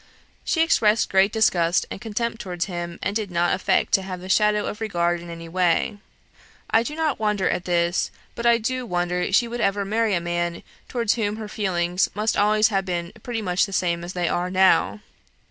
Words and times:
She 0.43 0.63
expressed 0.63 1.11
great 1.11 1.31
disgust 1.31 1.85
and 1.91 2.01
contempt 2.01 2.41
towards 2.41 2.65
him, 2.65 2.97
and 3.03 3.15
did 3.15 3.29
not 3.29 3.53
affect 3.53 3.93
to 3.93 4.01
have 4.01 4.19
the 4.19 4.29
shadow 4.29 4.65
of 4.65 4.81
regard 4.81 5.19
in 5.21 5.29
any 5.29 5.47
way. 5.47 5.99
I 6.71 6.81
do 6.81 6.95
not 6.95 7.19
wonder 7.19 7.47
at 7.47 7.65
this, 7.65 8.09
but 8.33 8.47
I 8.47 8.57
do 8.57 8.83
wonder 8.83 9.23
she 9.31 9.45
should 9.45 9.61
ever 9.61 9.85
marry 9.85 10.15
a 10.15 10.19
man 10.19 10.63
towards 10.89 11.13
whom 11.13 11.35
her 11.35 11.47
feelings 11.47 12.09
must 12.15 12.35
always 12.35 12.69
have 12.69 12.83
been 12.85 13.13
pretty 13.21 13.43
much 13.43 13.67
the 13.67 13.73
same 13.73 14.03
as 14.03 14.13
they 14.13 14.27
are 14.27 14.49
now. 14.49 15.01